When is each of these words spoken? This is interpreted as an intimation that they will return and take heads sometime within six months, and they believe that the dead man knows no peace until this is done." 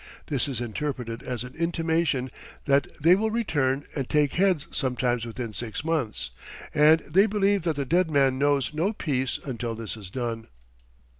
This 0.25 0.47
is 0.47 0.61
interpreted 0.61 1.21
as 1.21 1.43
an 1.43 1.53
intimation 1.53 2.31
that 2.65 2.87
they 2.99 3.13
will 3.15 3.29
return 3.29 3.85
and 3.95 4.09
take 4.09 4.33
heads 4.33 4.65
sometime 4.71 5.19
within 5.23 5.53
six 5.53 5.85
months, 5.85 6.31
and 6.73 7.01
they 7.01 7.27
believe 7.27 7.61
that 7.65 7.75
the 7.75 7.85
dead 7.85 8.09
man 8.09 8.39
knows 8.39 8.73
no 8.73 8.93
peace 8.93 9.37
until 9.45 9.75
this 9.75 9.95
is 9.95 10.09
done." 10.09 10.47